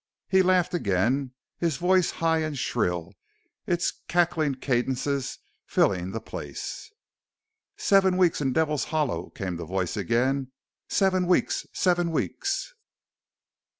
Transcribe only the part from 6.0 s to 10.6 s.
the place. "Seven weeks in Devil's Hollow!" came the voice again.